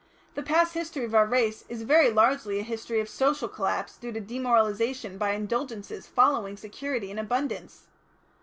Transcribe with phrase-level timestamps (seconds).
[0.33, 4.11] The past history of our race is very largely a history of social collapses due
[4.11, 7.83] to demoralisation by indulgences following security and abundance.